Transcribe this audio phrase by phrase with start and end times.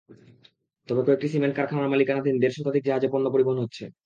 [0.89, 3.83] তবে কয়েকটি সিমেন্ট কারখানার মালিকানাধীন দেড় শতাধিক জাহাজে পণ্য পরিবহন হচ্ছে।